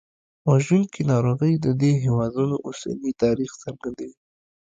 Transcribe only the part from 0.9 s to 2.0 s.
ناروغۍ د دې